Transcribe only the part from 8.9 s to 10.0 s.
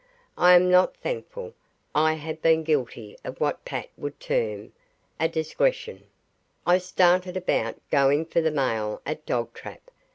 at Dogtrap.